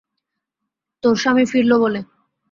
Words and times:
তোর 1.03 1.15
স্বামী 1.15 1.43
ফিরল 1.45 1.71
বলে। 1.79 1.99